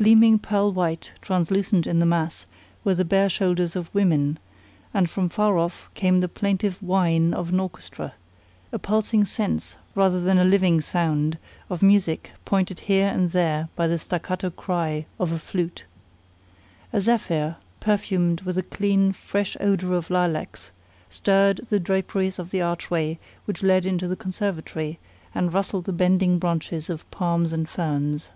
[0.00, 2.46] Gleaming pearl white, translucent in the mass,
[2.84, 4.38] were the bare shoulders of women;
[4.94, 8.12] and from far off came the plaintive whine of an orchestra,
[8.70, 11.36] a pulsing sense rather than a living sound,
[11.68, 15.82] of music, pointed here and there by the staccato cry of a flute.
[16.92, 20.70] A zephyr, perfumed with the clean, fresh odor of lilacs,
[21.10, 25.00] stirred the draperies of the archway which led into the conservatory
[25.34, 28.30] and rustled the bending branches of palms and ferns.